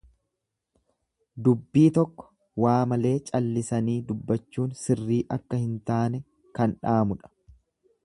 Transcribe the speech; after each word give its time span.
Dubbii 1.47 1.83
tokko 1.97 2.25
waa 2.65 2.79
malee 2.93 3.13
callisanii 3.29 3.99
dubbachuun 4.09 4.75
sirrii 4.83 5.23
akka 5.39 5.65
hin 5.67 5.81
taane 5.91 6.27
kan 6.59 6.79
dhaamudha. 6.85 7.37